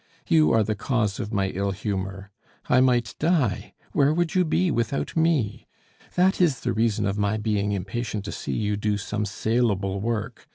You 0.27 0.51
are 0.51 0.63
the 0.63 0.73
cause 0.73 1.19
of 1.19 1.31
my 1.31 1.49
ill 1.49 1.69
humor. 1.69 2.31
I 2.67 2.81
might 2.81 3.13
die; 3.19 3.75
where 3.91 4.11
would 4.11 4.33
you 4.33 4.43
be 4.43 4.71
without 4.71 5.15
me? 5.15 5.67
That 6.15 6.41
is 6.41 6.61
the 6.61 6.73
reason 6.73 7.05
of 7.05 7.19
my 7.19 7.37
being 7.37 7.71
impatient 7.73 8.25
to 8.25 8.31
see 8.31 8.53
you 8.53 8.77
do 8.77 8.97
some 8.97 9.25
salable 9.25 9.99
work. 10.01 10.47